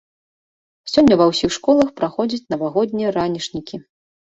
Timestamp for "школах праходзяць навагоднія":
1.59-3.15